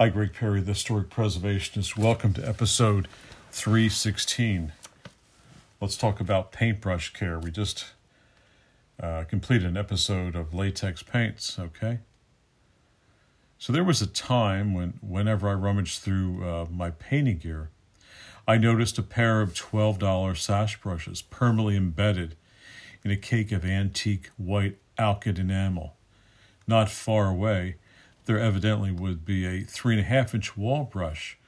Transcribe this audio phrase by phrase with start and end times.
[0.00, 1.96] Hi, Greg Perry, the Historic Preservationist.
[1.96, 3.06] Welcome to episode
[3.52, 4.72] 316.
[5.80, 7.38] Let's talk about paintbrush care.
[7.38, 7.92] We just
[9.00, 12.00] uh, completed an episode of latex paints, okay?
[13.56, 17.70] So there was a time when, whenever I rummaged through uh, my painting gear,
[18.48, 22.34] I noticed a pair of $12 sash brushes permanently embedded
[23.04, 25.94] in a cake of antique white alkyd enamel.
[26.66, 27.76] Not far away,
[28.26, 31.38] there evidently would be a three and a half inch wall brush,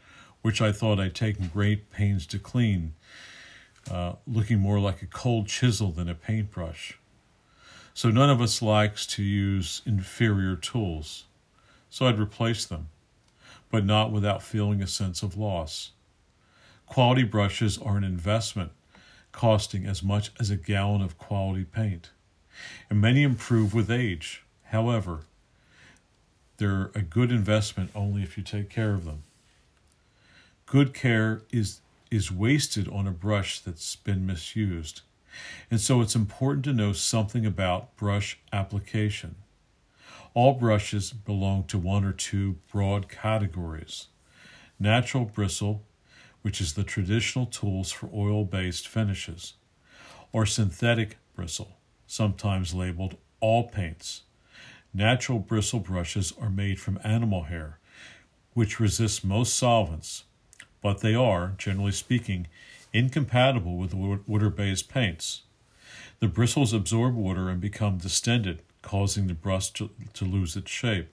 [0.43, 2.95] which I thought I'd taken great pains to clean,
[3.91, 6.99] uh, looking more like a cold chisel than a paintbrush.
[7.95, 11.25] So none of us likes to use inferior tools.
[11.89, 12.89] So I'd replace them,
[13.71, 15.93] but not without feeling a sense of loss.
[16.87, 18.73] Quality brushes are an investment,
[19.33, 22.11] costing as much as a gallon of quality paint,
[22.91, 24.45] and many improve with age.
[24.65, 25.23] However,
[26.57, 29.23] they're a good investment only if you take care of them.
[30.67, 31.81] Good care is
[32.11, 35.03] is wasted on a brush that's been misused.
[35.71, 39.35] And so it's important to know something about brush application.
[40.35, 44.07] All brushes belong to one or two broad categories
[44.79, 45.83] natural bristle,
[46.43, 49.55] which is the traditional tools for oil based finishes,
[50.33, 54.23] or synthetic bristle, sometimes labeled all paints.
[54.97, 57.79] Natural bristle brushes are made from animal hair,
[58.55, 60.25] which resists most solvents,
[60.81, 62.47] but they are, generally speaking,
[62.95, 65.43] incompatible with water based paints.
[66.21, 71.13] The bristles absorb water and become distended, causing the brush to, to lose its shape,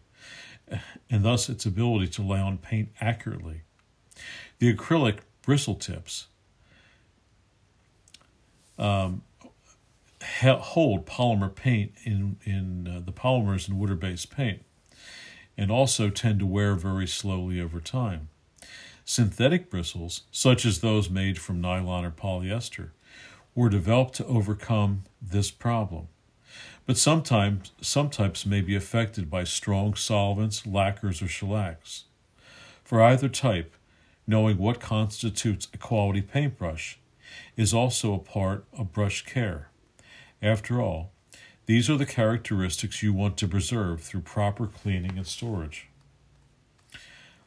[1.10, 3.64] and thus its ability to lay on paint accurately.
[4.60, 6.28] The acrylic bristle tips
[8.80, 9.24] um,
[10.24, 14.64] hold polymer paint in, in uh, the polymers in water based paint
[15.58, 18.30] and also tend to wear very slowly over time.
[19.06, 22.90] Synthetic bristles, such as those made from nylon or polyester,
[23.54, 26.08] were developed to overcome this problem.
[26.86, 32.06] But sometimes some types may be affected by strong solvents, lacquers, or shellacs.
[32.84, 33.76] For either type,
[34.26, 36.98] knowing what constitutes a quality paintbrush
[37.56, 39.70] is also a part of brush care.
[40.44, 41.12] After all,
[41.68, 45.88] these are the characteristics you want to preserve through proper cleaning and storage.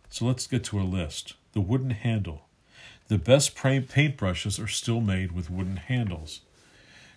[0.08, 1.34] So let's get to a list.
[1.52, 2.46] The wooden handle.
[3.08, 6.40] The best paintbrushes are still made with wooden handles,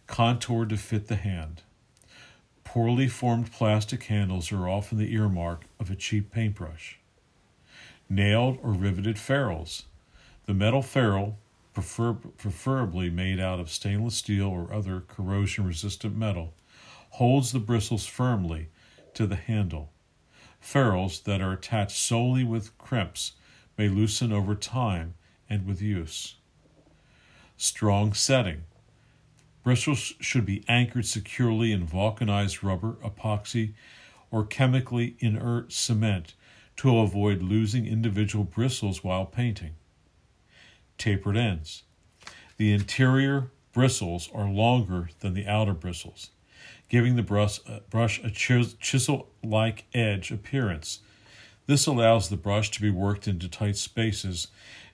[0.06, 1.62] contoured to fit the hand.
[2.66, 7.00] Poorly formed plastic handles are often the earmark of a cheap paintbrush.
[8.10, 9.86] Nailed or riveted ferrules.
[10.46, 11.38] The metal ferrule
[11.80, 16.54] prefer, preferably made out of stainless steel or other corrosion resistant metal,
[17.12, 18.68] holds the bristles firmly
[19.14, 19.94] to the handle.
[20.60, 23.34] Ferrules that are attached solely with crimps
[23.78, 25.14] may loosen over time
[25.50, 26.36] and with use.
[27.56, 28.64] Strong setting.
[29.64, 33.74] Bristles should be anchored securely in vulcanized rubber, epoxy,
[34.32, 36.34] or chemically inert cement
[36.76, 39.76] to avoid losing individual bristles while painting
[41.00, 41.84] tapered ends.
[42.58, 46.30] The interior bristles are longer than the outer bristles,
[46.90, 51.00] giving the brush, uh, brush a chisel like edge appearance.
[51.66, 54.48] This allows the brush to be worked into tight spaces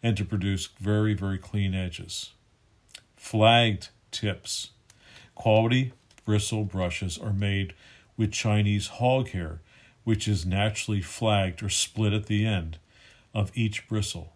[0.04, 2.32] and to produce very, very clean edges.
[3.16, 4.72] Flagged tips.
[5.34, 5.94] Quality
[6.26, 7.74] bristle brushes are made
[8.18, 9.62] with Chinese hog hair,
[10.04, 12.78] which is naturally flagged or split at the end
[13.34, 14.35] of each bristle.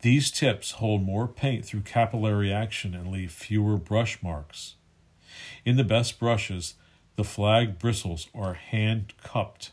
[0.00, 4.74] These tips hold more paint through capillary action and leave fewer brush marks.
[5.64, 6.74] In the best brushes,
[7.16, 9.72] the flag bristles are hand cupped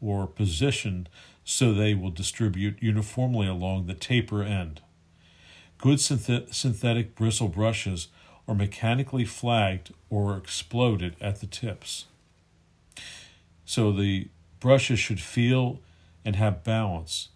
[0.00, 1.08] or positioned
[1.44, 4.82] so they will distribute uniformly along the taper end.
[5.78, 8.08] Good synth- synthetic bristle brushes
[8.46, 12.06] are mechanically flagged or exploded at the tips.
[13.64, 14.28] So the
[14.60, 15.80] brushes should feel
[16.24, 17.30] and have balance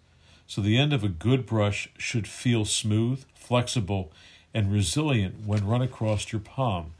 [0.51, 4.11] so the end of a good brush should feel smooth, flexible,
[4.53, 6.91] and resilient when run across your palm.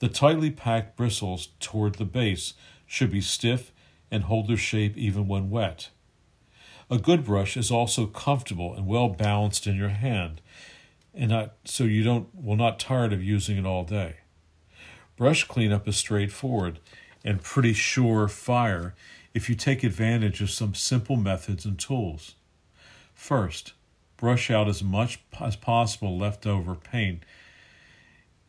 [0.00, 2.52] The tightly packed bristles toward the base
[2.86, 3.72] should be stiff
[4.10, 5.88] and hold their shape even when wet.
[6.90, 10.42] A good brush is also comfortable and well balanced in your hand,
[11.14, 14.16] and not, so you don't will not tired of using it all day.
[15.16, 16.80] Brush cleanup is straightforward
[17.24, 18.94] and pretty sure fire
[19.32, 22.34] if you take advantage of some simple methods and tools.
[23.18, 23.72] First,
[24.16, 27.24] brush out as much as possible leftover paint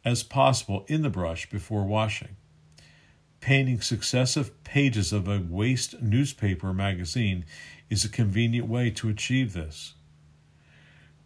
[0.05, 2.37] as possible in the brush before washing.
[3.41, 7.45] Painting successive pages of a waste newspaper magazine
[7.89, 9.95] is a convenient way to achieve this.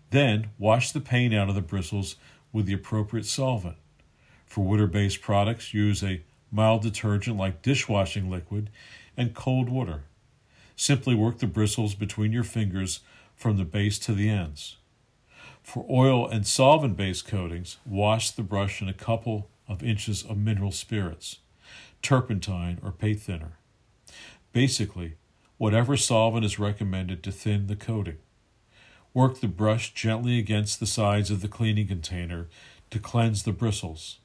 [0.09, 2.15] Then wash the paint out of the bristles
[2.53, 3.75] with the appropriate solvent.
[4.45, 8.69] For water based products, use a mild detergent like dishwashing liquid
[9.17, 10.03] and cold water.
[10.77, 13.01] Simply work the bristles between your fingers
[13.35, 14.77] from the base to the ends.
[15.61, 20.37] For oil and solvent based coatings, wash the brush in a couple of inches of
[20.37, 21.39] mineral spirits,
[22.01, 23.57] turpentine, or paint thinner.
[24.51, 25.15] Basically,
[25.57, 28.17] whatever solvent is recommended to thin the coating.
[29.13, 32.47] Work the brush gently against the sides of the cleaning container
[32.89, 34.19] to cleanse the bristles.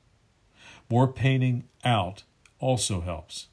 [0.91, 2.25] More painting out
[2.59, 3.47] also helps.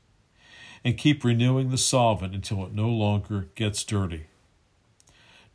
[0.83, 4.27] And keep renewing the solvent until it no longer gets dirty.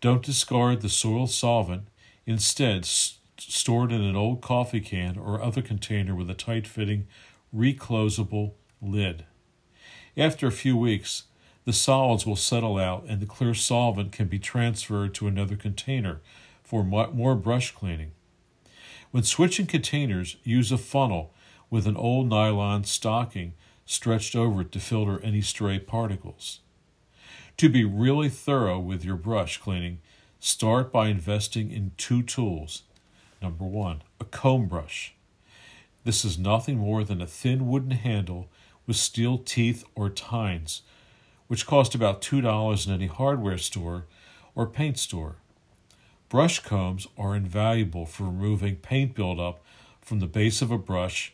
[0.01, 1.89] Don't discard the soiled solvent.
[2.27, 7.07] Instead, store it in an old coffee can or other container with a tight fitting,
[7.55, 9.25] reclosable lid.
[10.17, 11.25] After a few weeks,
[11.67, 16.21] the solids will settle out and the clear solvent can be transferred to another container
[16.63, 18.13] for more brush cleaning.
[19.11, 21.35] When switching containers, use a funnel
[21.69, 23.55] with an old nylon stocking
[23.85, 26.61] stretched over it to filter any stray particles.
[27.59, 29.99] To be really thorough with your brush cleaning,
[30.39, 32.83] start by investing in two tools.
[33.43, 35.15] Number one, a comb brush.
[36.05, 38.49] This is nothing more than a thin wooden handle
[38.87, 40.83] with steel teeth or tines
[41.51, 44.05] which cost about $2 in any hardware store
[44.55, 45.35] or paint store.
[46.29, 49.61] Brush combs are invaluable for removing paint buildup
[50.01, 51.33] from the base of a brush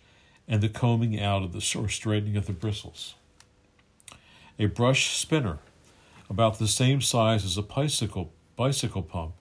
[0.49, 3.15] and the combing out of the or straightening of the bristles.
[4.59, 5.59] A brush spinner,
[6.29, 9.35] about the same size as a bicycle bicycle pump.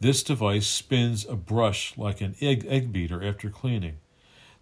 [0.00, 3.98] This device spins a brush like an egg, egg beater after cleaning.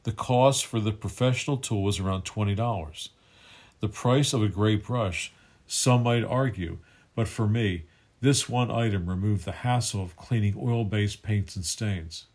[0.05, 3.09] The cost for the professional tool is around $20.
[3.81, 5.33] The price of a great brush
[5.67, 6.79] some might argue,
[7.15, 7.85] but for me,
[8.21, 12.27] this one item removed the hassle of cleaning oil based paints and stains.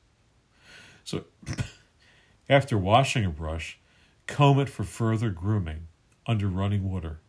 [1.04, 1.24] So,
[2.50, 3.80] after washing a brush,
[4.28, 5.88] comb it for further grooming
[6.28, 7.20] under running water,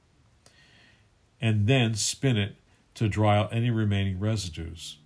[1.41, 2.57] and then spin it
[2.95, 4.99] to dry out any remaining residues.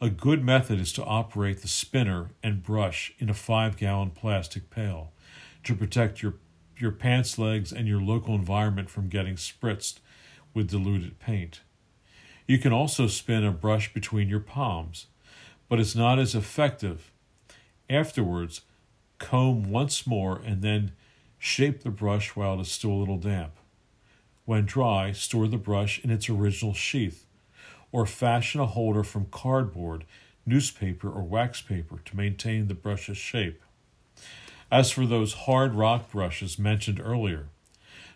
[0.00, 4.70] A good method is to operate the spinner and brush in a five gallon plastic
[4.70, 5.12] pail
[5.64, 6.34] to protect your,
[6.78, 10.00] your pants legs and your local environment from getting spritzed
[10.52, 11.60] with diluted paint.
[12.46, 15.06] You can also spin a brush between your palms,
[15.68, 17.10] but it's not as effective.
[17.90, 18.62] Afterwards,
[19.18, 20.92] comb once more and then
[21.38, 23.52] shape the brush while it is still a little damp.
[24.46, 27.26] When dry, store the brush in its original sheath,
[27.90, 30.04] or fashion a holder from cardboard,
[30.46, 33.60] newspaper, or wax paper to maintain the brush's shape.
[34.70, 37.48] As for those hard rock brushes mentioned earlier,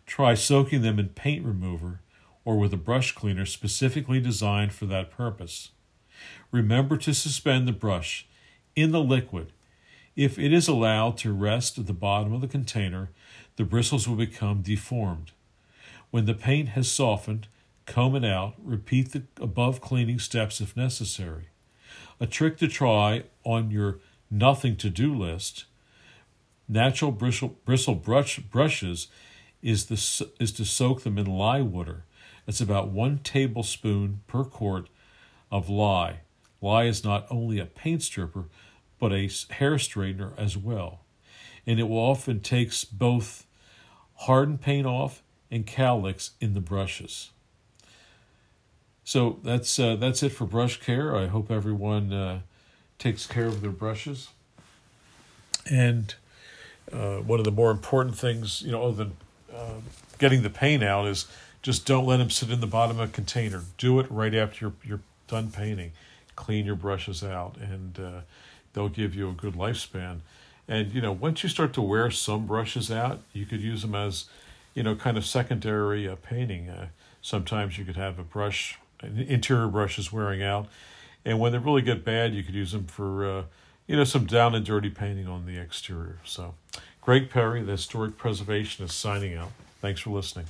[0.07, 2.01] try soaking them in paint remover
[2.45, 5.71] or with a brush cleaner specifically designed for that purpose.
[6.53, 8.27] Remember to suspend the brush
[8.77, 9.53] in the liquid.
[10.15, 13.11] If it is allowed to rest at the bottom of the container,
[13.57, 15.33] the bristles will become deformed.
[16.11, 17.49] When the paint has softened,
[17.87, 21.49] comb it out, repeat the above cleaning steps if necessary.
[22.19, 23.99] A trick to try on your
[24.31, 25.65] nothing to do list
[26.69, 29.09] natural bristle, bristle brush, brushes
[29.61, 32.05] is, the, is to soak them in lye water
[32.51, 34.89] it's about one tablespoon per quart
[35.53, 36.21] of lye.
[36.61, 38.47] Lye is not only a paint stripper,
[38.99, 41.05] but a hair straightener as well.
[41.65, 43.47] And it will often takes both
[44.15, 47.31] hardened paint off and cowlicks in the brushes.
[49.05, 51.17] So that's uh, that's it for brush care.
[51.17, 52.41] I hope everyone uh,
[52.99, 54.29] takes care of their brushes.
[55.69, 56.15] And
[56.93, 59.17] uh, one of the more important things, you know, other than
[59.55, 59.81] uh,
[60.19, 61.27] getting the paint out, is
[61.63, 63.63] just don't let them sit in the bottom of a container.
[63.79, 65.93] Do it right after you're, you're done painting.
[66.37, 68.21] Clean your brushes out, and uh,
[68.73, 70.21] they'll give you a good lifespan.
[70.69, 73.95] And you know, once you start to wear some brushes out, you could use them
[73.95, 74.27] as,
[74.81, 76.71] you know, kind of secondary uh, painting.
[76.71, 76.89] Uh,
[77.21, 80.69] sometimes you could have a brush, interior brushes wearing out,
[81.23, 83.43] and when they really get bad, you could use them for, uh,
[83.87, 86.17] you know, some down and dirty painting on the exterior.
[86.25, 86.55] So,
[87.03, 89.51] Greg Perry, the Historic Preservationist, signing out.
[89.83, 90.47] Thanks for listening.